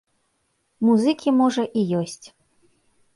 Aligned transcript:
Музыкі, 0.87 1.29
можа, 1.41 1.63
і 1.83 1.83
ёсць. 1.99 2.25